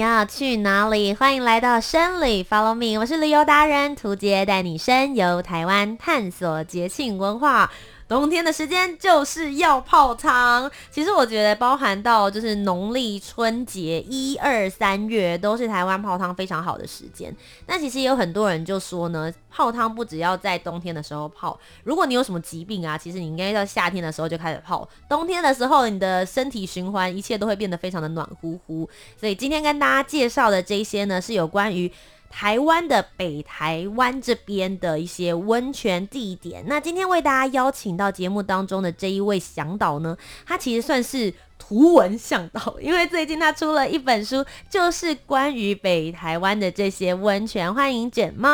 [0.00, 1.12] 你要去哪里？
[1.12, 7.70] 欢迎来到深旅，Follow me，我是旅游达人涂杰，带你深游台湾，探索节庆文化。
[8.10, 10.68] 冬天的时间就是要泡汤。
[10.90, 17.32] 其实我觉得，包含到就是农历春节一二三月，都是台湾泡汤非常好的时间。
[17.68, 24.88] 那其实也有很多人就说呢，泡汤不只要在冬天的时候泡，如果你有什么疾病啊，其实你应该在夏天的时候就开始泡。
[25.08, 28.90] 冬天的时候，你的身体循环一切都会变得非常的暖乎乎。
[29.16, 31.88] 所以今天跟大家介绍的这些呢，是有关于。
[32.30, 47.74] 台湾的北台湾这边的一些温泉地点，那今天为大家邀请到节目当中的这一位向导呢，他其实算是图文向导，因为最近他出了一本书，就是关于北台湾的这些温泉。
[47.74, 48.48] 欢迎卷猫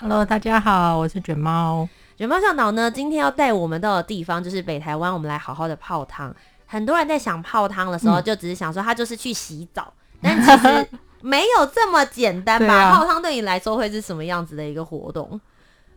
[0.00, 1.86] ，Hello，大家好，我是卷猫。
[2.16, 6.34] 卷猫向导呢，今天要带我们到的地方就是北台湾，我们来好好的泡汤。
[6.66, 10.88] 很多人在想泡汤的时候，就只是想说他就是去洗澡，嗯、但其实。
[11.22, 12.74] 没有这么简单吧？
[12.74, 15.40] 啊、泡汤对你来说会是什么样子的一个活动？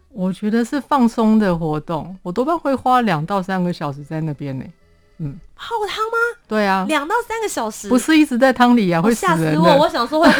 [0.10, 4.64] 我觉得是放松的活动，我多半会花两到三个小时在那边呢。
[5.18, 6.18] 嗯，泡汤吗？
[6.48, 9.78] 对啊，两到三个小时，不是一直在汤里啊，会吓死我！
[9.80, 10.30] 我想说会。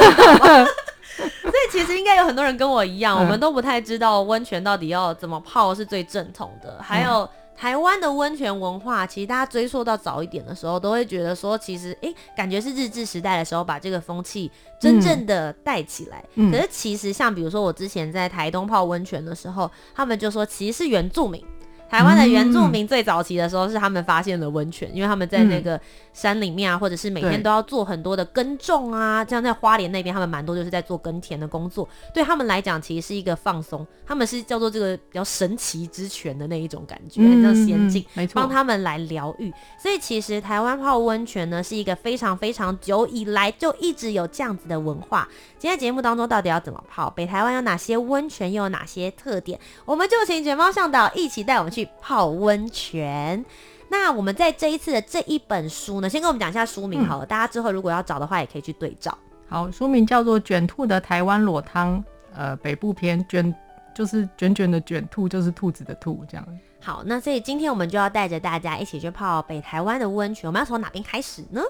[1.16, 7.22] 所以其实应该有很多人跟我一样，嗯、我们都不太知道温泉到底要怎么泡是最正统的，还有。
[7.22, 16.24] 嗯台湾的温泉文化，其实大家追溯到早一点的时候，都会觉得说，其实诶、欸，感觉是日治时代的时候把这个风气真正的带起来。
[16.36, 21.44] 嗯、可是其实像比如说我之前在台东泡温泉的时候，他们就说其实是原住民。
[21.90, 25.80] 台湾的原住民最早期的时候是他们发现了温泉，因为他们在那个
[26.14, 39.54] 山里面啊，或者是每天都要做很多的耕种啊，像在花莲那边，他们蛮多就是在做耕田的工作，对他们来讲其实是一个放松，他们是叫做这个比较神奇之泉的那一种感觉，很像仙境，没错，帮他们来疗愈。
[39.80, 45.28] 所以其实台湾泡温泉呢是一个非常非常久以来就一直有这样子的文化。
[45.58, 47.10] 今天节目当中到底要怎么泡？
[47.10, 49.60] 北台湾有哪些温泉，又有哪些特点？
[49.86, 53.44] 我们就请卷猫向导一起带我们去泡温泉。
[53.90, 59.16] 那我们在这一次的这一本书呢，先跟我们讲一下书名好了，嗯、大家之后如果要找的话，也可以去对照。
[59.48, 62.00] 好，书名叫做《卷兔的台湾裸汤》，
[62.34, 63.54] 呃，北部篇卷
[63.94, 66.48] 就是卷卷的卷，兔就是兔子的兔，这样。
[66.82, 70.48] 好，那所以今天我们就要带着大家一起去泡北台湾的温泉。
[70.48, 71.62] 我们要从哪边开始呢？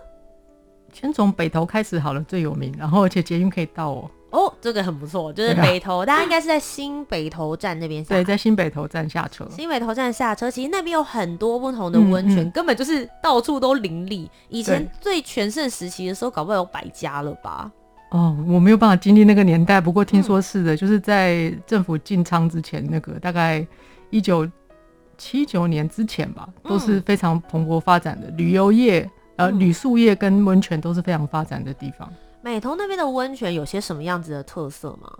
[0.93, 4.09] 先从北头开始好了，最有名，然后而且捷运可以到哦。
[4.35, 8.13] 哦，这个很不错，就是北投，啊、大家应该是在新北投站那边下。
[8.13, 9.47] 对，在新北投站下车。
[9.49, 14.29] 新北投站下车，其实那边有很多不同的温泉，嗯嗯、根本就是到处都林立。
[14.49, 17.71] 以前最全盛时期的时候，搞不好有百家了吧？
[18.11, 23.65] 哦，我没有办法经历那个年代，不过听说是的，嗯、就是在政府进仓之前，那个大概
[24.09, 24.45] 一九
[25.17, 29.09] 七九年之前吧，都是非常蓬勃发展的旅游业。
[29.37, 32.09] 呃，旅宿业跟温泉都是非常发展的地方。
[32.45, 35.11] 北投那边的温泉有些什么样子的特色吗？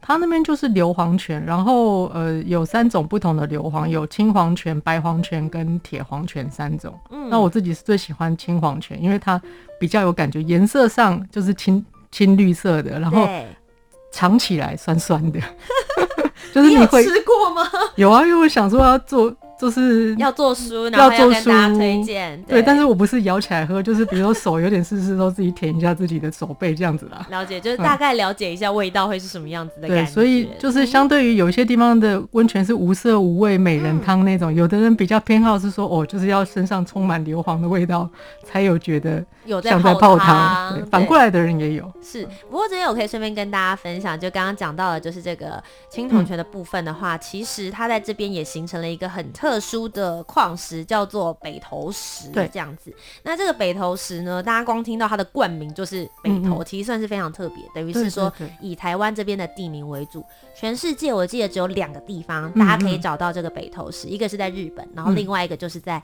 [0.00, 6.98] 它那边就是硫磺泉，然后呃有三种不同的硫磺，有青黄泉、白黄泉跟铁黄泉三种。
[7.10, 9.38] 嗯，那我自己是最喜欢青黄泉，因为它
[9.78, 13.28] 比较有感觉，颜色上就是青青绿色的，然后
[14.10, 15.38] 尝起来酸酸的。
[16.54, 17.68] 就是你会你吃过吗？
[17.96, 19.30] 有啊，因为我想说要做。
[19.62, 22.42] 就是要做书，然后要跟大家推荐。
[22.48, 27.24] 对，但是我不是摇起来喝，就是比如说手有点湿湿，都自己舔一下自己的手背这样子啦。
[27.30, 30.02] 了解，就是大概了解一下味道会是什么样子的感觉。
[30.02, 38.10] 对，所以就是相对于有一些地方的温泉是无色无味美人汤那种，有的人比较偏好是说哦，就是要身上充满硫磺的味道
[38.44, 39.24] 才有觉得
[39.62, 40.74] 像在泡汤。
[40.74, 41.88] 对，反过来的人也有。
[42.02, 49.51] 是，不过这边我可以顺便跟大家分享，就刚刚讲到的，就是这个青铜泉的部分的话，其实它在这边也形成了一个很特。
[49.52, 52.90] 特殊的矿石叫做北投石，对，这样子。
[53.22, 57.58] 那这个北投石呢，大家光听到它的冠名就是北投，嗯嗯，其实算是非常特别。
[57.74, 58.32] 等于是说，
[58.62, 66.02] 以台湾这边的地名为主，全世界我记得只有两个地方大家可以找到这个北投石，一个是在日本，然后另外一个就是在。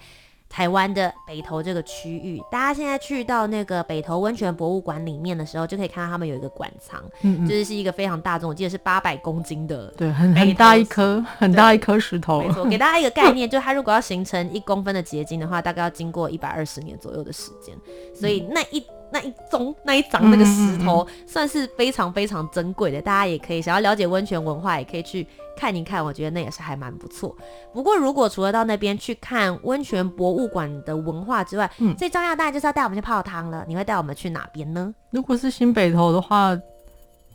[0.49, 12.41] 台湾的北投这个区域，大家现在去到那个北投温泉博物馆里面的时候，就可以看到他们有一个馆藏，嗯，嗯，就是是一个非常大众，我记得是八百公斤的，对，很很大一颗，很大一颗石头。
[12.41, 17.77] 没错，给大家一个概念， 就它如果要形成一公分的结晶的话，大概要经过一百二十年左右的时间，
[18.15, 23.01] 所以那一那一宗那一掌那个石头，算是非常非常珍贵的。
[23.01, 25.27] 大家也可以想要了解温泉文化，也可以去
[25.57, 26.05] 看一看。
[26.05, 27.35] 我觉得那也是还蛮不错。
[27.73, 33.65] 不过，如果除了到那边去看温泉博物馆的文化之外，嗯，最重要当然就是要带我们去泡汤了。
[33.67, 34.95] 你会带我们去哪边呢？
[35.11, 36.59] 如果是新北投的话，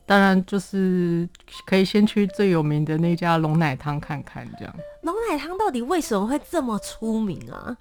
[0.05, 1.27] 当然就是
[1.65, 4.47] 可以先去最有名的那家龙奶汤看看。
[4.59, 7.75] 这样，龙奶汤到底为什么会这么出名啊？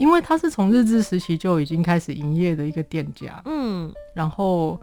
[0.00, 4.76] 因为它是从日治时期就已经开始营业的一个店家，嗯，然后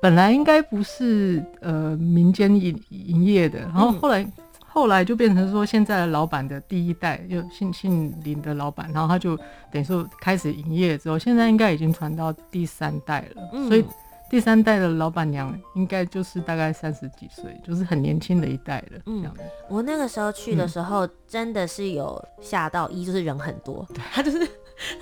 [0.00, 4.32] 本来应该不是呃民间营营业的，然后后来、嗯、
[4.64, 9.36] 后来就变成说现在的老板的第一代，就姓姓林的老板，然后他就
[9.72, 13.84] 等于说开始营业之后，现在应该已经传到第三代了，嗯、所以。
[14.30, 19.00] 第三代的老板娘应该就是大概三十几岁，就是很年轻的一代了。
[19.06, 19.24] 嗯，
[19.68, 24.46] 我那个时候去的时候，真的是有吓到，一就是人很多， 他就是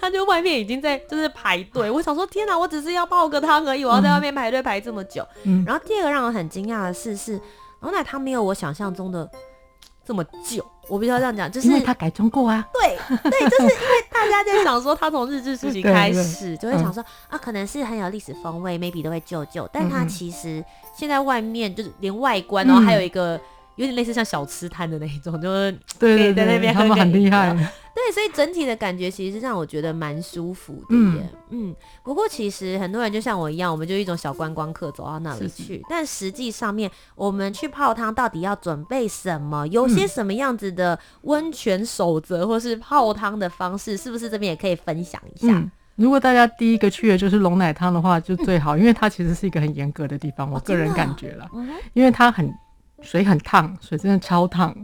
[0.00, 1.90] 他就外面已经在就是排队。
[1.90, 5.26] 我想说，天哪，我只是要泡个汤而已，我要在外面排队排这么久。
[5.43, 7.32] 嗯，然后第二个让我很惊讶的事是，
[7.82, 9.28] 牛奶汤没有我想象中的
[10.06, 10.64] 这么旧。
[10.88, 12.64] 我必须要这样讲，就是因为他改装过啊。
[12.73, 12.97] 对
[13.29, 20.64] 对，就是因为大家在想说，他从日治时期 开始就会想说啊，可能是很有历史风味，maybe 都会旧旧，但他其实
[20.94, 23.41] 现在外面就是连外观，然后还有一个
[23.76, 27.55] 有点类似像小吃摊的那一种， 就是对对对，在那边他们很厉害。
[27.96, 31.31] 对，所以整体的感觉其实是让我觉得蛮舒服的耶。
[31.50, 39.67] 嗯，嗯，不过其实很多人就像我一样，我们就一种小观光客走到那里去，是是，但实际上面我们去泡汤到底要准备什么？
[39.69, 45.49] 有些什么样子的温泉守则，或是泡汤的方式，是不是这边也可以分享一下？
[45.55, 51.64] 嗯，如果大家第一个去的就是龙奶汤的话，就最好，嗯，因为它其实是一个很严格的地方，我个人感觉了，哦，
[51.94, 52.52] 因为它很
[53.03, 54.75] 水很烫，水真的超烫。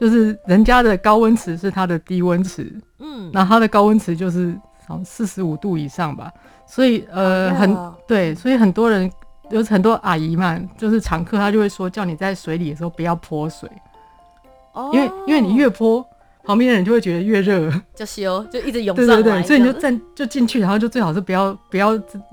[0.00, 4.58] 就是人家的高温池是它的低温池，嗯，那它的高温池就是
[5.04, 6.32] 四十五度以上吧，
[6.66, 9.08] 所以呃、oh, 很对，所以很多人
[9.50, 13.70] 有很多阿姨嘛就是常客，他就会说叫你在水里的时候不要泼水，
[14.72, 16.04] 哦、oh.，因为因为你越泼，
[16.42, 21.92] 旁边的人就会觉得越热，就是哦就一直涌上来，对对对，所以你就站就进去，然后就最好是不要不要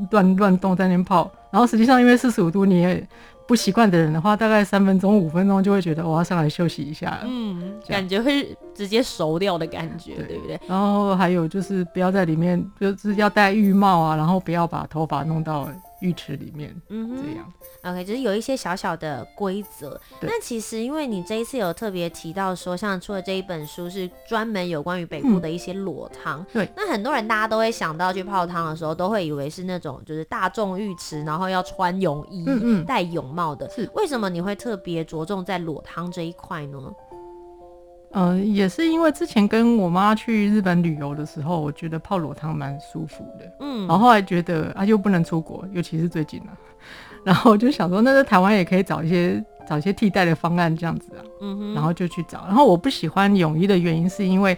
[0.10, 3.08] 乱乱动在那边泡，然后实际上因为四十五度你也。
[3.50, 7.20] 不习惯的人的话，大概三分钟、五分钟就会觉得我要上来休息一下。
[7.24, 10.60] 嗯，感觉会直接熟掉的感觉，对，对不对？
[10.68, 15.68] 然后还有就是不要在里面，就是要戴浴帽啊，然后不要把头发弄到
[16.02, 17.52] 浴池里面，嗯，这样。
[17.84, 20.00] OK，就是有一些小小的规则。
[20.22, 26.70] 那其实因为你这一次有特别提到说，像出了这一本书是专门有关于北部的一些裸汤，嗯，对。
[26.76, 33.70] 那很多人大家都会想到去泡汤的时候，都会以为是那种就是大众浴池，然后要穿泳衣，嗯嗯，戴泳帽的。
[33.70, 36.80] 是为什么你会特别着重在裸汤这一块呢？
[38.12, 43.52] 嗯、呃，也是因为之前跟我妈去日本旅游的时候，我觉得泡裸汤蛮舒服的。
[43.60, 46.58] 嗯，然后后来觉得啊，又不能出国，尤其是最近啊，
[47.24, 51.22] 然后我就想说，那在台湾也可以找一些找一些替代的方案这样子啊。
[51.42, 52.46] 嗯哼，然后就去找。
[52.46, 54.58] 然后我不喜欢泳衣的原因是因为。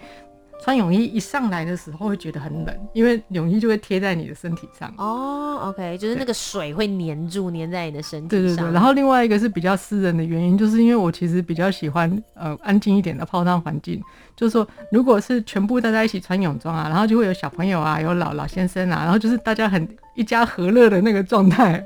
[0.63, 4.93] 穿泳衣一上来的时候会觉得很冷，因为泳衣就会贴在你的身体上。
[4.97, 8.41] 哦，OK，就是那个水会黏住，黏在你的身体上。
[8.41, 8.71] 对对对。
[8.71, 13.99] 然后另外一个是比较私人的原因，就是因为我其实比较喜欢呃安静一点的泡汤环境。
[14.35, 21.83] 就是说，如果是全部大家一起穿泳装啊，然后就会有小朋友啊，有老老先生啊，然后就是大家很一家和乐的那个状态。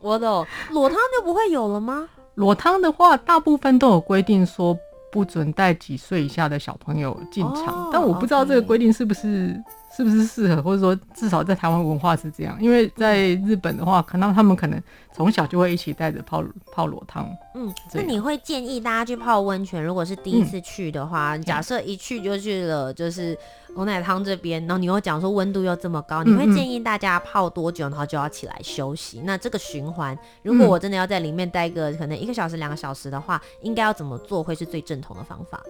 [0.00, 0.44] 我懂。
[0.70, 2.08] 裸汤就不会有了吗？
[2.34, 4.76] 裸汤的话，大部分都有规定说。
[5.10, 9.62] 不准带几岁以下的小朋友进场，oh, 但我不知道这个规定是不是.
[9.96, 12.56] 是不是适合，或者说至少在台湾文化是这样。
[12.60, 14.82] 因为在日本的话，可能他们可能
[15.14, 17.26] 从小就会一起带着泡泡裸汤。
[17.54, 19.82] 嗯，那你会建议大家去泡温泉？
[19.82, 23.36] 如果是第一次去的话，嗯、假设一去就去了，就是。
[23.74, 29.18] 牛奶汤这边，然后你又讲说温度又这么高，你会建议大家泡多久，然后就要起来休息？
[29.18, 35.62] 嗯嗯，那这个循环，如果我真的要在里面待个可能一个小时、两个小时的话，应该要怎么做会是最正统的方法？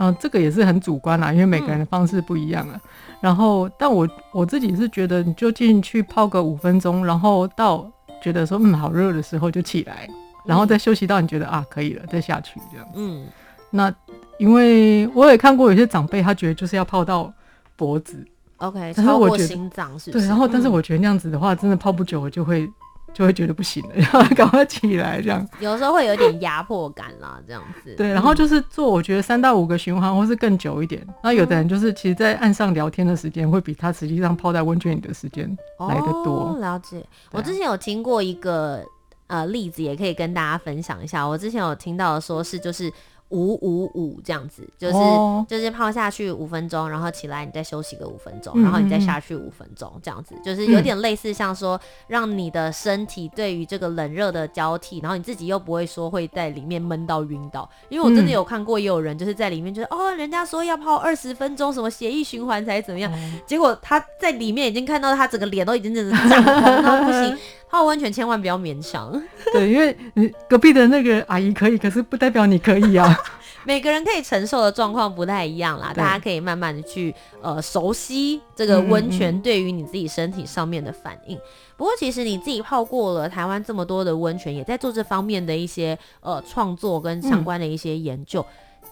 [0.00, 2.72] 嗯、呃，这个也是很主观啦，因为每个人的方式不一样啊。
[2.74, 2.80] 嗯、
[3.20, 7.86] 然后，但我我自己是觉得，你就进去泡个五分钟，然后到
[8.22, 10.08] 觉得说嗯好热的时候就起来，
[10.44, 12.86] 然后再休息到你觉得啊可以了，再下去这样。
[12.94, 13.26] 嗯，
[13.70, 13.94] 那。
[14.38, 17.30] 因为我也看过有些长辈，他觉得就是要泡到
[17.76, 18.26] 脖子
[18.56, 20.12] ，OK，超过心脏是是？
[20.12, 22.66] 对，然后但是我觉得那样子的话，真的泡不久，我就会
[23.12, 25.46] 就会觉得不行了， 然后赶快起来这样。
[25.58, 27.94] 有时候会有点压迫感啦，这样子。
[27.96, 31.06] 对，然后就是做，我觉得三到五个循环，或是更久一点。
[31.22, 35.48] 那有的人就是其实，在岸上聊天的时间，会比他实际上泡在温泉里的时间
[35.88, 36.54] 来得多。
[36.54, 37.04] 哦，了解。
[37.32, 38.82] 我之前有听过一个
[39.26, 41.24] 呃例子，也可以跟大家分享一下。
[41.24, 42.92] 我之前有听到的说是就是。
[43.30, 45.48] 五五五这样子，就是、oh.
[45.48, 63.12] 就是泡下去五分钟，然后起来你再休息个五分钟，嗯、然后你再下去五分钟，这样子就是有点类似像说让你的身体对于这个冷热的交替，然后你自己又不会说会在里面闷到晕倒，因为我真的有看过也有人就是在里面就是哦，人家说要泡二十分钟，什么血液循环才怎么样，
[63.46, 67.38] 结果他在里面已经看到他整个脸都已经真的是涨红到不行，
[67.70, 69.10] 泡温泉千万不要勉强。
[69.52, 73.16] 对，因为你隔壁的那个阿姨可以，可是不代表你可以啊。
[73.64, 81.36] 每个人可以承受的状况不太一样啦，大家可以慢慢的去呃熟悉这个温泉对于你自己身体上面的反应。
[81.36, 88.44] 嗯嗯，不过其实你自己泡过了台湾这么多的温泉，也在做这方面的一些呃创作跟相关的一些研究。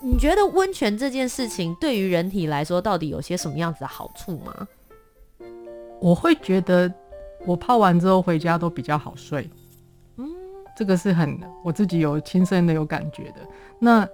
[0.02, 4.68] 嗯、你觉得温泉这件事情对于人体来说，到底有些什么样子的好处吗？
[5.98, 6.92] 我会觉得
[7.46, 9.48] 我泡完之后回家都比较好睡。
[10.16, 10.26] 嗯，
[10.76, 13.36] 这个是很我自己有亲身的有感觉的。
[13.78, 14.06] 那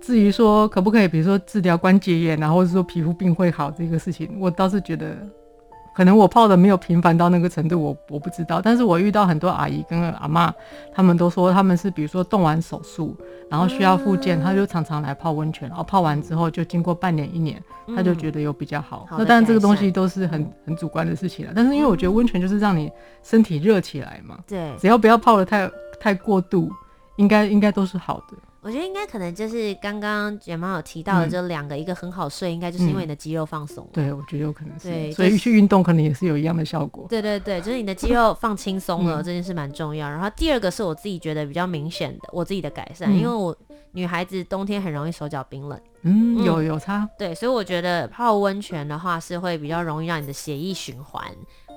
[0.00, 5.16] 至于说可不可以，比如说治疗关节炎，然后或者说皮肤病会好这个事情，我倒是觉得，
[5.98, 8.60] 可能我泡的没有频繁到那个程度，我我不知道。
[8.62, 10.54] 但是我遇到很多阿姨跟阿妈，
[10.94, 13.16] 他们都说他们是比如说动完手术，
[13.50, 17.60] 然后需要复健，他就常常来泡温泉，然后泡完之后就经过半年一年，
[17.96, 19.08] 他就觉得有比较好。
[19.10, 21.52] 那当然这个东西都是很很主观的事情了。
[21.52, 22.88] 但是因为我觉得温泉就是让你
[23.24, 26.70] 身体热起来嘛，对，只要不要泡的太太过度，
[27.16, 28.36] 应该应该都是好的。
[28.60, 33.88] 我觉得应该可能就是刚刚卷毛有提到的这两个，一个很好睡，应该就是因为你的肌肉放松。
[33.92, 34.88] 对，我觉得有可能是。
[34.90, 37.06] 对，所以去运动可能也是有一样的效果。
[37.08, 40.08] 对对对，就是你的肌肉放轻松了，这件事蛮重要。
[40.08, 43.56] 然后第二个是我自己觉得比较明显的，我自己的改善，因为我
[43.92, 45.80] 女孩子冬天很容易手脚冰冷。
[46.02, 47.08] 嗯，有有差。
[47.16, 51.24] 对，所以我觉得泡温泉的话是会比较容易让你的血液循环。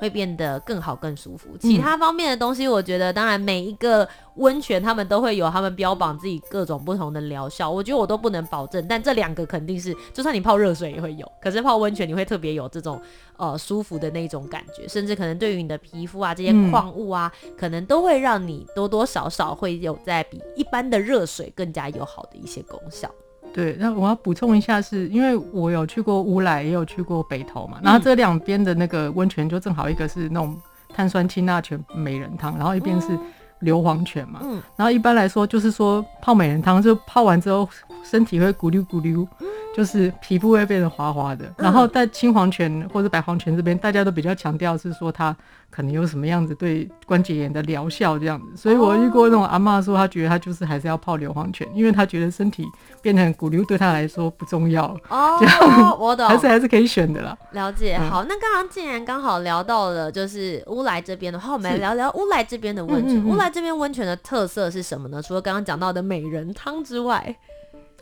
[0.02, 1.56] 会变得更好、更舒服。
[1.60, 8.84] 其他方面的东西，我觉得当然每一个温泉他们都会有他们标榜自己各种不同的疗效，我觉得我都不能保证。
[8.90, 13.00] 但这两个肯定是，就算你泡热水也会有， 可是泡温泉你会特别有这种
[13.38, 23.08] 呃舒服的那种感觉，甚至可能对于你的皮肤啊这些矿物啊，嗯、可能都会让你多多少少会有在比一般的热水更加有好的一些功效。
[23.54, 30.56] 对，那我要补充一下是，是因为我有去过乌来，也有去过北投嘛，然后这两边的那个温泉就正好一个是那种
[30.94, 33.18] 碳酸氢钠泉美人汤，然后一边是
[33.60, 37.68] 硫磺泉嘛，嗯，然后一般来说就是说泡美人汤就泡完之后
[38.04, 39.28] 身体会咕溜咕溜。
[39.74, 45.36] 就是皮肤会变得滑滑的，然后在青黄泉或者白黄泉这边，大家都比较强调是说它
[45.70, 52.66] 可能有什么样子对关节炎的疗效这样子，所以我遇过那种阿妈说，她觉得她就是还是要泡硫磺泉，因为她觉得身体
[53.02, 55.38] 变得很鼓溜对她来说不重要哦。
[55.40, 57.38] 这样我懂，还是还是可以选的啦。
[57.52, 63.26] 了解，好，那刚刚既然刚好聊到了就是乌来这边的话，我们来聊聊乌来这边的温泉。
[63.26, 65.22] 乌来这边温泉的特色是什么呢？
[65.22, 67.34] 除了刚刚讲到的美人汤之外，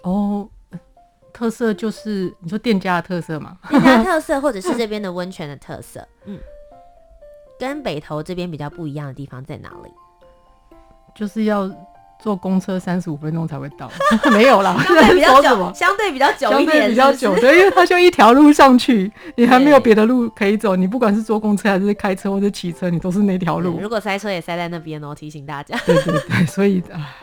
[0.02, 0.50] 哦。
[1.40, 3.56] 特色就是你说店家的特色嘛？
[3.70, 6.38] 店家特色， 或者是这边的温泉的特色，嗯，
[7.58, 9.90] 跟北投这边比较不一样的地方在哪里？
[11.16, 11.72] 就是要
[12.22, 13.90] 坐公车三十五分钟才会到，
[14.32, 23.80] 没有啦，相对比较久，相对比较久一点，比较久，对，因为它就一条路上去， 你还没有别的路可以走，你不管是坐公车还是开车或者骑车，你都是那条路。
[23.82, 25.78] 如果塞车也塞在那边哦，提醒大家。
[25.86, 27.16] 对对对，所以啊。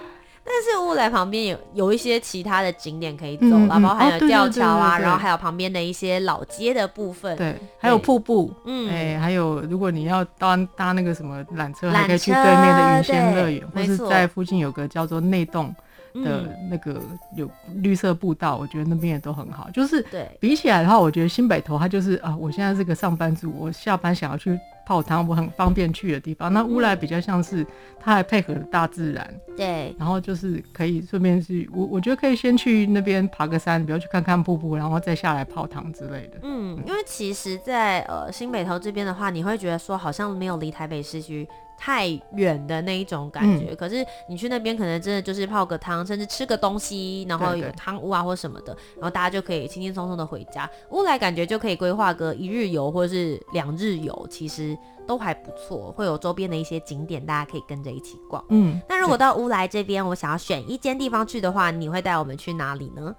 [0.47, 15.75] 但是乌来旁边有有一些其他的景点可以走啦，包括还有吊桥啊，然后还有旁边的一些老街的部分，对，还有瀑布，嗯，哎，还有如果你要搭搭那个什么缆车，还可以去对面的云仙乐园，或是在附近有个叫做内洞
[16.15, 17.01] 的那个
[17.35, 17.51] 有
[17.83, 19.69] 绿色步道，我觉得那边也都很好。
[19.75, 20.31] 就是对。
[20.41, 24.59] 比起来的话，我觉得新北投它就是啊，我现在是个上班族，我下班想要去。
[24.87, 27.67] 泡汤我很方便去的地方，那乌来比较像是
[27.99, 36.39] 它还配合大自然，对，然后就是可以顺便去，我我觉得可以先去那边爬个山，比如去看看瀑布，然后再下来泡汤之类的。
[36.45, 41.47] 嗯，因为其实在，在呃新北投这边的话，你会觉得说好像没有离台北市区
[41.79, 50.69] 太远的那一种感觉，嗯、可是你去那边可能真的就是泡个汤，甚至吃个东西，然后有汤屋啊或什么的，然后大家就可以轻轻松松的回家。
[50.91, 58.45] 乌来感觉就可以规划个一日游或者是两日游，其实都还不错，会有周边的一些景点，大家可以跟着一起逛。
[58.49, 63.15] 嗯，那如果到乌来这边，我想要选一间地方去的话，你会带我们去哪里呢？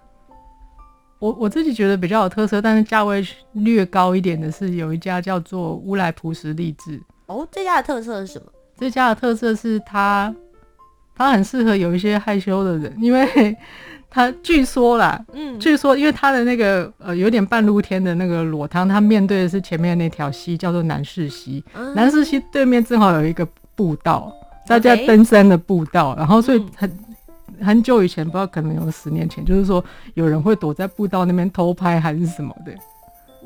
[1.19, 7.01] 我我自己觉得比较有特色，但是价位略高一点的是有一家叫做乌来璞石丽致。
[7.27, 8.46] 哦，这家的特色是什么？
[8.77, 10.34] 这家的特色是它，
[11.15, 13.55] 它很适合有一些害羞的人，因为
[14.10, 21.63] 它据说啦，嗯，据说因为它的那个呃有点半露天的那个裸汤，它面对的是前面那条溪，叫做南势溪。
[21.75, 24.31] 嗯、南势溪对面正好有一个步道，
[24.67, 26.91] 大家登山的步道，然后所以很。
[27.60, 32.72] 很久以前，不知道可能有十年前，就是说有人会躲在步道那边偷拍还是什么的，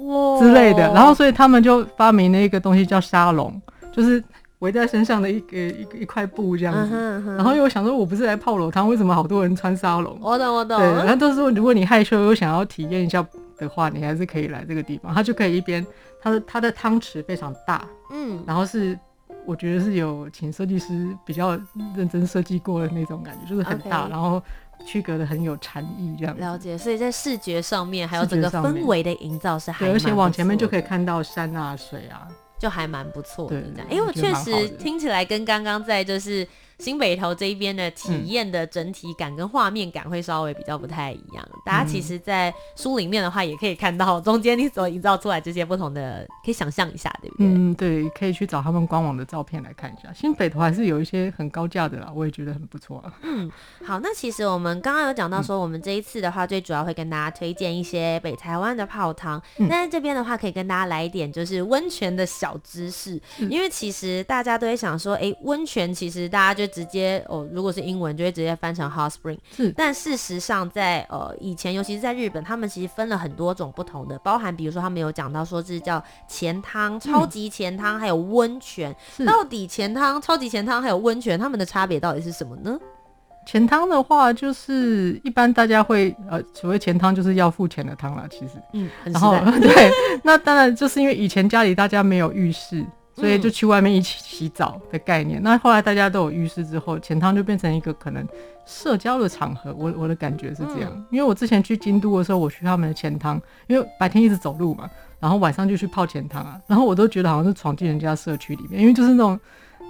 [0.04, 0.80] 哇之类的。
[0.94, 3.62] 然后所以他们就发明了一个东西叫沙龙，
[3.92, 4.24] 就是
[4.60, 6.96] 围在身上的一个一一块布这样子。
[7.36, 10.18] 然后又想说，我不是来泡裸汤，为什么好多人穿沙龙？
[10.22, 10.78] 我懂我懂。
[10.78, 13.26] 对，然后都是说，如果你害羞又想要体验一下
[13.58, 15.86] 的话，你还是可以来这个地方，它就可以一边，
[16.22, 18.98] 它的它的汤池非常大，嗯，然后是。
[19.44, 21.60] 我觉得是有请设计师比较
[21.96, 24.40] 认真设计过的那种感觉，就是很大.然后
[24.86, 26.38] 区隔的很有禅意这样。
[26.38, 32.28] 了解，所以在视觉上面还有整个氛围的营造是还蛮，而且往前面就可以看到山啊水啊，
[32.62, 33.88] 就还蛮不错的这样。
[33.90, 36.48] 因为我确实听起来跟刚刚在就是。
[36.82, 41.48] 新北投这一边的体验的整体感跟画面感会稍微比较不太一样。
[41.54, 47.46] 嗯、大家其实，在书里面的话，也可以看到中间你所营造出来这些不同的，可以想象一下，对不对？
[47.46, 50.12] 嗯，对，可以去找他们官网的照片来看一下。
[50.12, 53.14] 新北投还是有一些很高价的啦，我也觉得很不错啊。
[53.22, 53.52] 嗯，
[53.86, 59.40] 好，那其实我们刚刚有讲到说，我们这一次的话，最主要会跟大家推荐一些北台湾的泡汤。
[59.58, 69.38] 嗯、但是这边的话，可以跟大家来一点就是温泉的小知识，嗯、因为其实大家都会想说，哎、欸，温泉其实大家就直接哦，如果是英文就会直接翻成 hot spring。
[69.56, 78.96] 是，但事实上在呃以前，尤其是在日本，他们其实分了很多种不同的，包含比如说他们有讲到说是叫钱汤、超级钱汤，还有温泉。
[79.16, 82.80] 是到底钱汤、超级钱汤还有温泉，他们的差别到底是什么呢？
[83.46, 88.54] 钱汤的话，就是一般大家会呃，所谓钱汤就是要付钱的汤啦，其实。
[88.74, 89.92] 嗯，然后 对，
[90.24, 92.86] 那当然就是因为以前家里大家没有浴室。
[93.22, 95.40] 所以就去外面一起洗澡的概念。
[95.40, 98.28] 嗯、那后来大家都有浴室之后，钱汤就变成一个可能
[98.66, 99.74] 社交的场合。
[99.78, 109.40] 我我的感觉是这样，嗯、因为我之前去京都的时候，我去他们的钱汤，因为白天一直走路嘛，然后晚上就去泡钱汤啊，然后我都觉得好像是闯进人家社区里面，因为就是那种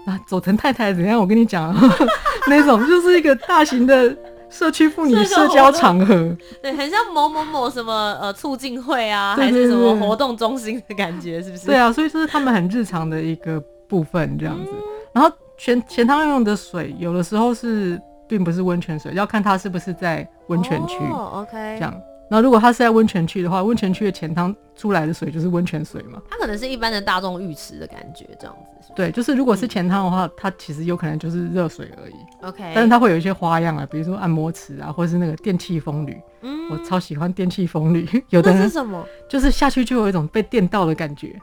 [0.05, 1.17] 啊，佐藤太太怎样？
[1.17, 1.73] 我跟你讲，
[2.47, 4.13] 那种就是一个大型的。
[4.51, 11.65] 社区妇女社交场合，对，很像某某某什么呃促进会啊，还是什么活动中心的感觉，是不是？
[11.65, 14.71] 对啊，所以这是他们很日常的一个部分这样子。
[14.73, 20.97] 嗯、然后钱钱汤用的水，有的时候是并不是温泉水，要看它是不是在温泉区。
[21.11, 22.01] 哦，OK，这样。
[22.33, 26.21] 那如果它是在温泉区的话，温泉区的钱汤出来的水就是温泉水嘛？
[26.29, 28.89] 它可能是一般的大众浴池的感觉，这样子？
[28.95, 32.13] 对，就是如果是钱汤的话，嗯、它其实有可能就是热水而已。
[32.43, 36.17] OK，但是它会有一些花样啊，比如说按摩池啊，或者是那个电气风吕。
[36.39, 38.07] 嗯，我超喜欢电气风吕。
[38.29, 39.05] 有的人是什么？
[39.27, 41.37] 就是下去就有一种被电到的感觉。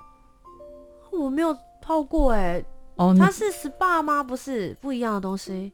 [1.12, 2.66] 我没有泡过哎、欸。
[2.96, 4.24] 哦，它是 SPA 吗？
[4.24, 5.70] 不是，不一样的东西。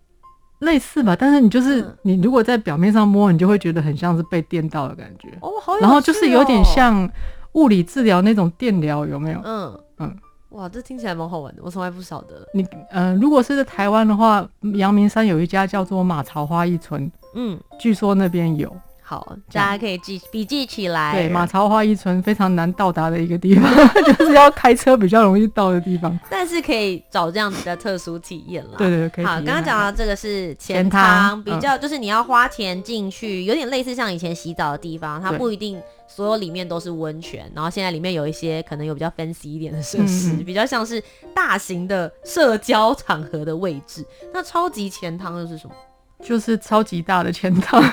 [0.61, 5.29] 类似吧，但是你就是、嗯、你如果在表面上摸，你就会觉得很像是被电到的感觉。
[5.41, 5.81] 哦，好有哦。
[5.81, 7.09] 然后就是有点像
[7.53, 9.41] 物理治疗那种电疗，有没有？
[9.45, 10.09] 嗯嗯。
[10.09, 10.19] 嗯
[10.51, 12.47] 哇，这听起来蛮好玩的，我从来不晓得。
[12.55, 12.63] 你
[12.93, 18.73] 嗯、呃，如果是在台湾的话，阳明山有一家叫做马槽花一村，嗯，据说那边有。
[19.07, 21.13] 好，大家可以记笔记起来。
[21.13, 23.71] 对，马槽花一村非常难到达的一个地方，
[24.03, 26.19] 就是要开车比较容易到的地方。
[26.31, 28.79] 但是可以找这样子的特殊体验了。
[28.79, 29.25] 对，对对，可以。
[29.27, 37.53] 好，刚刚讲到这个是钱汤，比较就是你要花钱进去，有点类似像以前洗澡的地方，它不一定所有里面都是温泉。
[37.55, 41.03] 然后现在里面有一些可能有比较 fancy 一点的设施，比较像是
[41.35, 44.03] 大型的社交场合的位置。
[44.33, 45.75] 那超级钱汤又是什么？
[46.23, 47.83] 就是超级大的钱汤。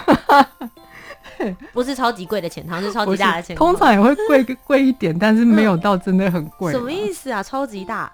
[1.73, 3.67] 不是超级贵的钱汤，是超级大的钱汤。
[3.67, 6.71] 通常也会贵贵一点，但是没有到真的很贵。
[6.71, 7.41] 什么意思啊？
[7.41, 8.11] 超级大，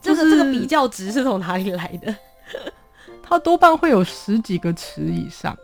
[0.00, 2.14] 这个这个比较值是从哪里来的？
[3.22, 5.56] 它多半会有十几个池以上，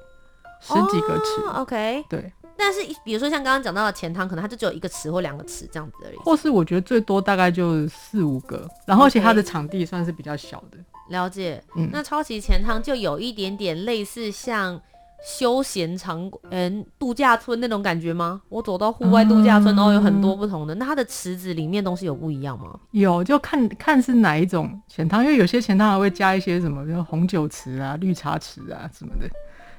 [0.60, 1.42] 十几个池。
[1.46, 2.32] Oh, OK，对。
[2.56, 6.16] 但是比如说像刚刚讲到的钱汤，可能它就只有一个池或两个池这样子而已。
[6.16, 10.78] 或是我觉得最多大概就四五个，然后而且它的场地算是比较小的。
[10.78, 11.10] Okay.
[11.10, 11.62] 了解。
[11.76, 14.80] 嗯，那超级钱汤就有一点点类似像。
[15.24, 18.40] 休闲场馆，嗯，度假村那种感觉吗？
[18.48, 20.74] 我走到户外度假村，然后有很多不同的。
[20.74, 22.78] 嗯、那它的池子里面东西有不一样吗？
[22.92, 29.28] 有，就看看是哪一种钱汤，因为有些钱汤还会加一些什么，比如红酒池啊、绿茶池啊什么的，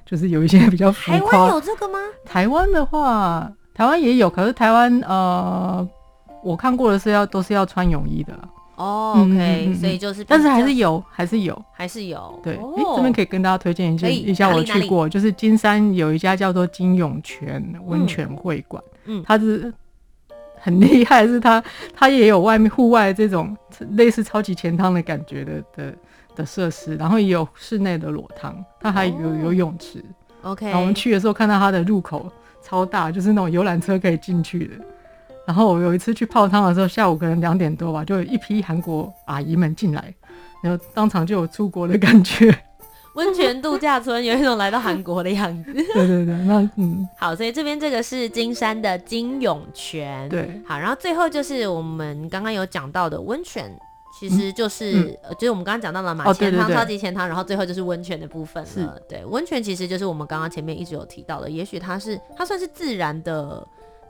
[0.06, 1.32] 就是有一些比较浮夸。
[1.32, 1.99] 台湾有这个吗？
[2.25, 5.88] 台湾的话，台湾也有，可是台湾呃，
[6.43, 8.38] 我看过的是要都是要穿泳衣的。
[8.80, 12.39] 哦、oh，OK，嗯嗯嗯，所以就是，但是还是有，还是有，还是有。
[12.42, 19.74] 对，哎、oh 欸，这边可以跟大家推荐一下，一下我去过，就是金山有一家叫做金涌泉温泉会馆，嗯，它是
[20.56, 21.62] 很厉害，是它
[21.94, 23.54] 它也有外面户外这种
[23.92, 25.96] 类似超级钱汤的感觉的的
[26.38, 30.02] 的设施，然后也有室内的裸汤，它还有游泳池。
[30.44, 32.32] OK，、oh、然后我们去的时候看到它的入口
[32.63, 34.76] 超大，就是那种游览车可以进去的。
[35.50, 40.14] 然后我有一次去泡汤的时候，下午可能两点多吧，就有一批韩国阿姨们进来，
[40.62, 42.56] 然后当场就有出国的感觉。
[43.18, 45.74] 温泉度假村，有一种来到韩国的样子。
[45.74, 50.30] 对对对，那嗯，好，所以这边这个是金山的金涌泉。
[50.30, 53.76] 对，好，然后最后就是我们刚刚有讲到的温泉。
[54.20, 58.70] 其实就是，嗯嗯、就是我们刚刚讲到了嘛，钱汤、超级钱汤，然后最后就是温泉的部分了。
[58.70, 63.66] 是对，温泉其实就是我们刚刚前面一直有提到的，也许它是它算是自然的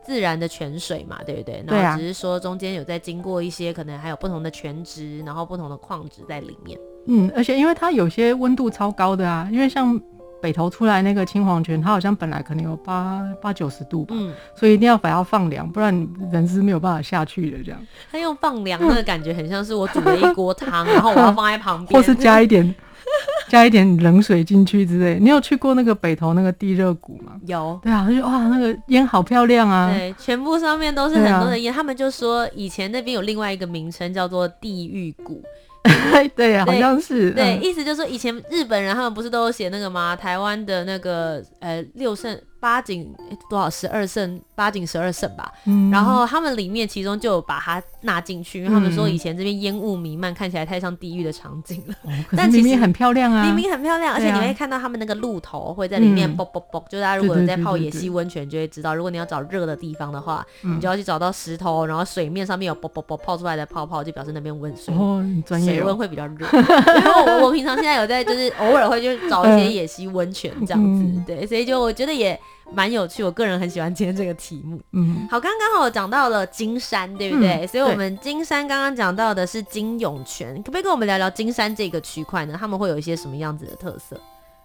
[0.09, 1.63] 自然的泉水嘛，对不对？
[1.67, 6.79] 然后只是说中间有在经过一些可能还有不同的泉质，然后不同的矿质在里面。
[7.05, 10.01] 嗯，而且因为它有些温度超高的啊，因为像。
[10.41, 17.57] 北投出来那个青黄泉，它好像本来可能有八八九十度吧，嗯，所以一定要把它放凉，不然人是没有办法下去的。
[17.61, 22.73] 这样，它用放凉那个感觉很像是我煮了一锅汤， 然后我要放在旁边，或是加一点
[23.49, 25.19] 加一点冷水进去之类。
[25.19, 27.33] 你有去过那个北投那个地热谷吗？
[27.47, 31.73] 有，对啊，就哇，那个烟好漂亮啊，对，全部上面都是很多的烟。
[31.73, 35.41] 啊、他们就说以前那边有另外一个名称叫做地狱谷。
[36.35, 40.15] 对呀，好像是对，意思就是说，以前日本人他们不是都有写那个吗？
[40.15, 42.37] 台湾的那个呃六圣。
[42.59, 43.15] 八景
[43.49, 45.51] 多少十二胜，八景十二胜吧。
[45.65, 51.93] 嗯，然后他们里面其中就有把它纳进去，因为他们说以前这边烟雾弥漫，看起来太像地狱的场景了。
[52.03, 56.83] 哦、 但其实很漂亮啊，明明很漂亮，而且你会看到他们那个鹿头会在里面啵啵啵。
[56.89, 66.45] 就大家如果有在泡野溪温泉，就会知道，如果你要找热的地方的话，嗯、你就要去找到石头，然后水面上面有啵啵啵泡出来的泡泡，就表示那边温水，哦、水温会比较热。
[66.51, 72.37] 因为我我平常现在有在，就是偶尔会去找一些野溪温泉这样子，嗯、对，所以就我觉得也。
[72.73, 74.79] 蛮有趣，我个人很喜欢今天这个题目。
[74.91, 77.65] 嗯，好，刚刚好讲到了金山，对不对？
[77.65, 82.55] 嗯、所以，我们金山刚刚讲到的是金涌泉，可不可以跟我们聊聊金山这个区块呢？
[82.59, 84.19] 他们会有一些什么样子的特色？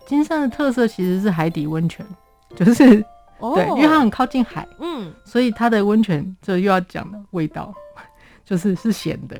[0.07, 2.07] 金山的特色其实是海底温泉，
[2.55, 3.05] 就是、
[3.38, 7.73] 哦、对，因为它很靠近海，嗯，所以它的温泉这又要讲的味道，
[8.45, 9.37] 就是是咸的。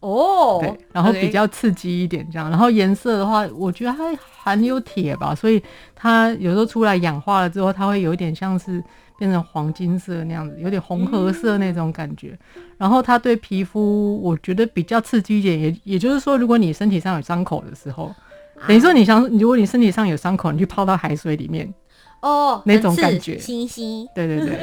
[0.00, 5.60] 哦，对，然后比较刺激一点这样然后颜色的话，我觉得它含有铁吧，所以
[5.96, 8.82] 它有时候出来氧化了之后，它会有一点像是
[9.18, 12.38] 变成黄金色那样子，有点红褐色那种感觉。
[12.54, 18.04] 嗯、然后它对皮肤，我觉得比较刺激一点，也也就是说，如果你身体上有伤口的时候，
[18.54, 21.74] 啊、等于说你想，如果你身体上有伤口，你去泡到海水里面，
[22.22, 24.60] 哦，那种感觉，清新，对对对。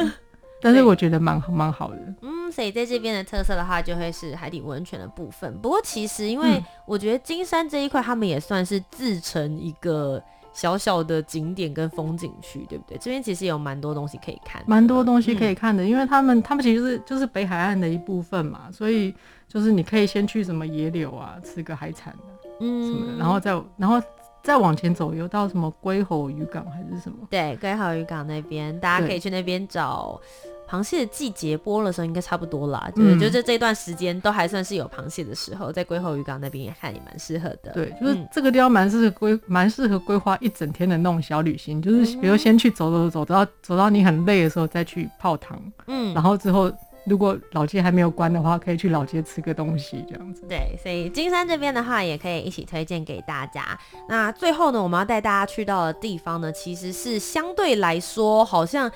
[0.66, 5.56] 但是我觉得蛮蛮好的，嗯，所以在这边的特色的话，就会是海底温泉的部分。
[5.60, 10.20] 不过其实，因为我觉得金山这一块，他们也算是自成一个
[10.54, 12.98] 小小的景点跟风景区，对不对？
[12.98, 19.14] 这边其实有蛮多东西可以看，蛮多东西可以看的，嗯、因为他们他们其实是就是北海岸的一部分嘛，所以
[19.48, 22.12] 就是你可以先去什么野柳啊，吃个海产
[22.60, 24.02] 嗯，什么的，然后再然后。
[24.46, 27.18] 再往前走，有到什么龟吼渔港还是什么？
[27.32, 30.22] 对，龟吼渔港那边，大家可以去那边找
[30.70, 31.58] 螃蟹的季节。
[31.58, 37.72] 播的时候应该差不多啦，就是、嗯、就是这段时间都还算是有螃蟹的时候，在龟吼渔港那边也看也蛮适合的。
[37.74, 41.82] 对，就是这个地方蛮适合规，蛮适合规划一整天的那种小旅行。
[41.82, 46.72] 就是比如先去走走走，走到走到你很累的时候再去泡汤，嗯，然后之后。
[47.06, 50.44] 如果老街还没有关的话，可以去老街吃个东西，这样子。
[50.48, 53.78] 对，所以金山这边的话，也可以一起推荐给大家。
[54.10, 58.92] 那最后呢，我们要带大家去到的地方呢，其实是相对来说，好像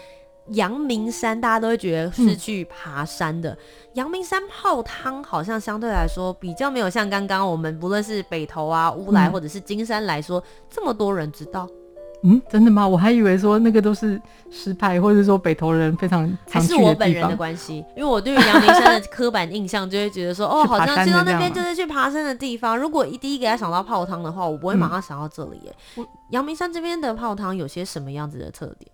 [0.54, 3.56] 阳明山，大家都会觉得是去爬山的。
[3.93, 11.69] 阳、嗯、明山泡汤，好像相对来说比较没有像刚刚我们不论是北投啊、乌来或者是金山来说，嗯、这么多人知道。
[12.21, 12.86] 嗯，真的吗？
[12.86, 16.29] 我还以为说那个都是石牌，或者说北投人非常。
[16.49, 22.77] 还是我本人的关系，因为我对于阳明山的刻板印象就会觉得说， 哦，好像去到那边就是去爬山的地方。
[22.77, 26.05] 如果一第一个要想到泡汤的话，我不会马上想到这里耶。
[26.32, 28.91] 阳、嗯、明山这边的泡汤有些什么样子的特点？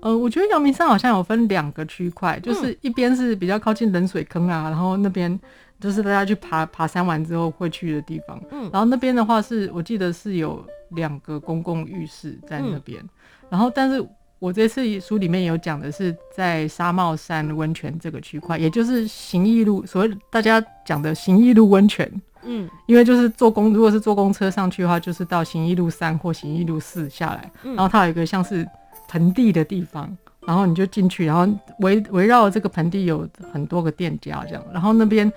[0.00, 5.38] 呃，我觉得阳明山好像有分两个区块，就是一边是比较靠近冷水坑啊，然后那边。
[5.78, 13.08] 就是大家去爬爬山完之后会去的地方，嗯，然后那边的话是我记得是有两个公共浴室在那边，嗯、
[13.50, 14.02] 然后但是
[14.38, 22.10] 我这次书里面有讲的是在沙帽山温泉这个区块，也就是行义路，所谓大家讲的行义路温泉，
[22.42, 28.66] 嗯，因为就是坐公如果是坐公车上去的话，就是到行义路三或行义路四下来，嗯、然后它有一个像是
[29.08, 31.46] 盆地的地方，然后你就进去，然后
[31.80, 35.30] 围围绕这个盆地有很多个店家这样，然后那边。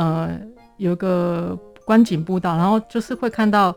[0.00, 0.30] 呃，
[0.78, 3.76] 有个观景步道，然后就是会看到，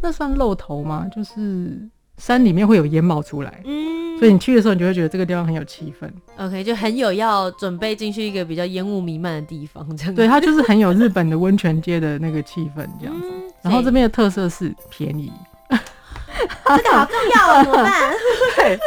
[0.00, 1.04] 那算露头吗？
[1.12, 1.76] 就是
[2.16, 6.08] 山里面会有烟冒出来，嗯，所以你去的时候，你就会觉得这个地方很有气氛。
[6.38, 10.14] OK，就很有要准备进去一个比较烟雾弥漫的地方，这样。
[10.14, 13.26] 对，它就是很有日本的温泉街的那个气氛这样子。
[13.32, 15.32] 嗯、然后这边的特色是便宜，
[15.68, 18.14] 这个好重要啊， 怎么办？
[18.58, 18.78] 对。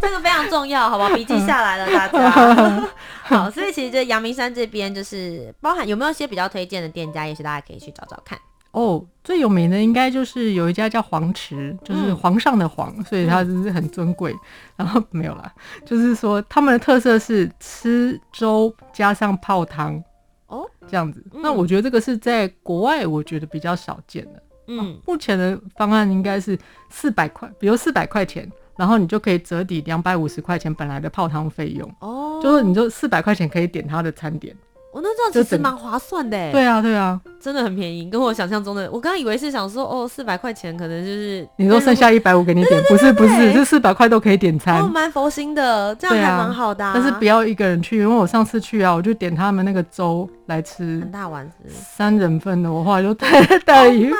[0.00, 1.14] 这个非常重要，好不好？
[1.14, 2.88] 笔记下来了，大家。
[3.36, 8.38] 好，所以其实就阳明山这边就是包含有没有一些比较推荐的店家，也许大家可以去找找看。
[8.70, 14.32] 哦，最有名的应该就是有一家叫黄池，就是皇上的皇，嗯、所以它就是很尊贵。
[14.32, 14.38] 嗯、
[14.76, 15.52] 然后没有啦，
[15.86, 20.02] 就是说他们的特色是吃粥加上泡汤
[20.46, 21.24] 哦，这样子。
[21.32, 24.42] 嗯、那我觉得这个是在国外，我觉得比较少见的。
[24.66, 26.56] 嗯、啊，目前的方案应该是
[26.90, 31.86] 四百块，比如四百块钱，然后你就可以折抵两百五十块钱本来的泡汤费用。
[31.98, 34.56] 哦，就是你就四百块钱可以点他的餐点。
[34.90, 46.88] 我、哦、那这样其实蛮划算的，对啊，对啊，真的很便宜，跟我想象中的，我刚刚以为是想说，哦，四百块钱可能就是你说剩下一百五给你点，不是不是，这四百块都可以点餐，哦，蛮佛心的，这样还蛮好的，啊。
[46.88, 46.92] 啊。
[46.94, 54.10] 但是不要一个人去，因为我上次去啊，我就点他们那个粥来吃，很大碗是三人份的，我后来就 带带了一，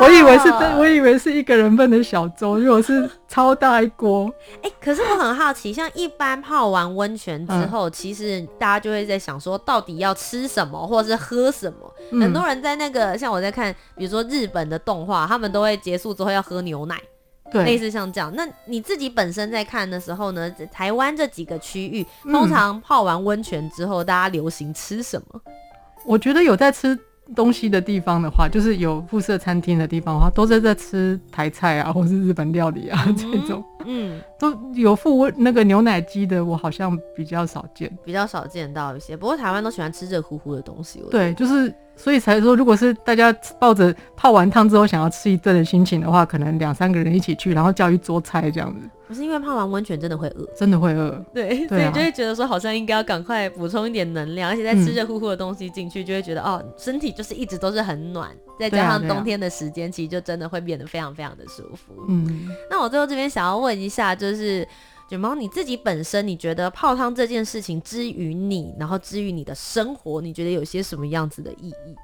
[0.00, 4.28] 我以为是我以为是一个人份的小粥，结果是超大一锅。
[4.56, 10.84] 哎，欸，可是我很好奇，像一般泡完温泉之后，嗯，其实大家就会在想说，到底要吃什么？
[10.84, 11.94] 或者是喝什么？
[12.10, 17.00] 嗯、很多人在那个像我在看，比如说日本的动画，他们都会结束之后要喝牛奶，
[17.52, 18.34] 对，类似像这样。
[18.34, 20.50] 那你自己本身在看的时候呢？
[20.72, 25.40] 台湾这几个区域，通常泡完温泉之后，大家流行吃什么？
[26.04, 26.98] 我觉得有在吃。
[27.34, 33.64] 东西的地方的话，就是有附设餐厅的地方的话，都是在吃台菜啊，或是日本料理啊、嗯、这种。
[33.86, 39.16] 嗯，都有附那个牛奶机的，我好像比较少见，比较少见到一些。
[39.16, 41.02] 不过台湾都喜欢吃热乎乎的东西。
[41.10, 48.88] 对，就是所以才说，如果是大家抱着泡完汤之后想要吃一顿的心情的话，可能两三个人一起去，然后叫一桌菜这样子。
[49.10, 51.10] 不是因为泡完温泉真的会饿，真的会饿。
[51.34, 58.30] 对，所以就会觉得说好像应该要赶快补充一点能量，而且在吃热乎乎的东西进去，就会觉得哦，身体就是一直都是很暖。
[58.56, 62.04] 再加上冬天的时间，其实就真的会变得非常非常的舒服。
[62.06, 64.64] 嗯，那我最后这边想要问一下，就是
[65.08, 71.96] 卷毛你自己本身，你觉得泡汤这件事情之于你，然后之于你的生活，你觉得有些什么样子的意义？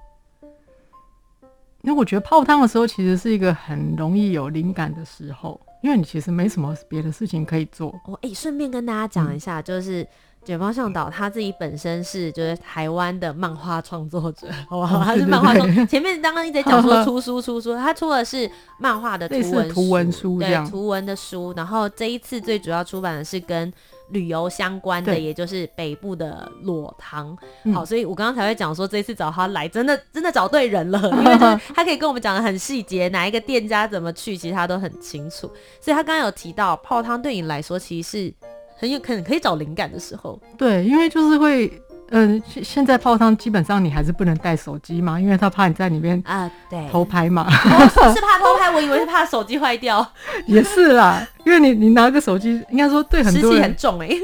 [1.82, 5.60] 因为我觉得泡汤的时候，其实是一个很容易有灵感的时候。
[5.86, 8.14] 因为你其实没什么别的事情可以做我。
[8.22, 10.04] 哎，顺便跟大家讲一下，就是
[10.46, 15.02] 卷毛向导他自己本身是就是台湾的漫画创作者，好不好？
[15.02, 15.68] 他是漫画创。
[15.88, 21.52] 前面刚刚一直讲说出书出书，他出的是漫画的图文图文书，对图文的书。
[21.56, 23.72] 然后这一次最主要出版的是跟。
[24.10, 27.36] 旅游相关的，也就是北部的裸汤。
[27.74, 31.36] 好，所以我刚刚才会讲说，这次找他来，真的真的找对人了，因为
[31.74, 35.50] 他可以跟我们讲的很细节，哪一个店家怎么去，其实他都很清楚。
[35.80, 38.34] 所以他刚刚有提到泡汤对你来说，其实是
[38.76, 40.40] 很有可能可以找灵感的时候。
[40.56, 41.82] 对，因为就是会。
[42.10, 47.44] 嗯，现现在泡汤基本上你还是不能带手机嘛，因为他怕你在里面啊，对，偷拍嘛。
[47.48, 50.08] 哦，是怕偷拍，我以为是怕手机坏掉。
[50.46, 54.20] 也是啦，因为你你拿个手机，应该说对很多人湿气很重哎、欸。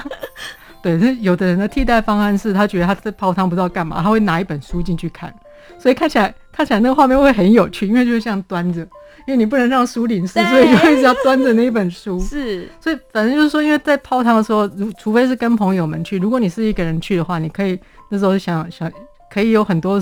[0.82, 5.30] 对，是有的人的替代方案是他觉得他在泡汤不知道干嘛，他会拿一本书进去看，
[5.78, 8.88] 所以看起来看起来那个画面会很有趣，因为就是这样端着。
[9.26, 12.20] 因为你不能让书淋湿，所以就一直要端着那一本书。
[12.20, 18.90] 是，所以反正就是说，因为在泡汤的时候，如除非是跟朋友们去，如果你是一个人去的话，你可以那时候想想，
[19.30, 20.00] 可以有很多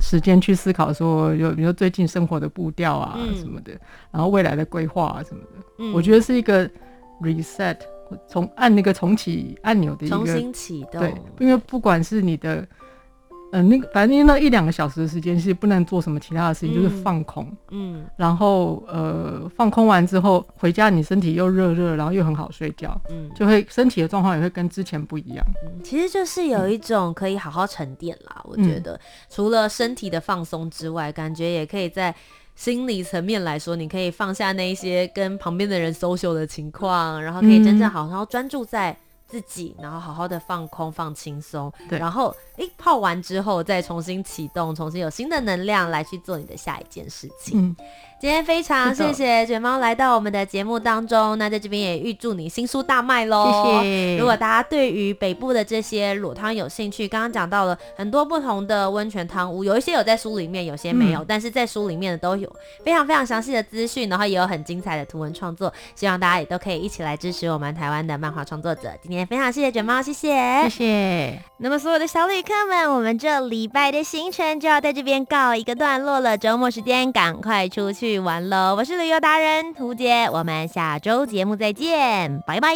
[0.00, 3.80] 时间去思考，说有比如说最近生活的步调啊什么的，嗯、
[4.12, 5.64] 然后未来的规划啊什么的。
[5.78, 6.70] 嗯、我觉得是一个
[7.20, 7.76] reset，
[8.28, 11.00] 从按那个重启按钮的一个重新启动。
[11.00, 12.66] 对，因为不管是你的。
[13.52, 17.50] 嗯，那个反正那一两个小时的时间是不能做什么其他的事情，嗯、就是放空。
[17.70, 23.00] 嗯，然后呃，放空完之后回家，你身体又热热，然后又很好睡觉。
[23.10, 25.44] 嗯，就会身体的状况也会跟之前不一样。
[25.64, 28.40] 嗯，其实就是有一种可以好好沉淀啦。
[28.44, 32.14] 嗯、我觉得除了身体的放松之外，感觉也可以在
[32.54, 38.96] 心理层面来说，你可以放下那一些跟旁边的人 social 的情况，然后可以真正好好专注在。
[39.30, 47.68] 自己，然后好好的放空、放轻松，然后诶，泡完之后再重新启动，重新有新的能量来去做你的下一件事情。
[47.68, 47.76] 嗯
[48.20, 53.64] 今天非常谢 谢卷毛来到我们的节目当中，那在这边也预祝你新书大卖喽！
[53.64, 54.18] 谢谢。
[54.18, 62.54] 如果大家对于北部的这些裸汤有兴趣，刚刚讲到了很多不同的温泉汤屋，有一些有在书里面，有些没有，嗯、但是在书里面的都有
[62.84, 68.90] 非常非常详细的资讯，然后也有很精彩的图文创作，希望大家也都可以一起来支持我们台湾的漫画创作者。
[69.02, 71.42] 今天非常谢谢卷毛，谢谢，谢谢。
[71.56, 78.09] 那么所有的小旅客们，我们这礼拜的行程就要在这边告一个段落了，周末时间赶快出去。
[78.10, 78.74] 去玩喽！
[78.76, 82.74] 我是旅游达人屠洁，我们下周节目再见，拜拜。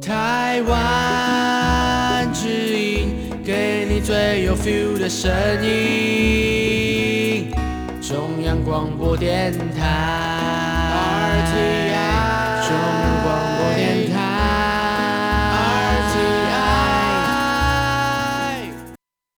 [0.00, 3.10] 台湾之音，
[3.44, 5.30] 给你最有 feel 的声
[5.62, 7.52] 音。
[8.00, 10.37] 中央广播电台。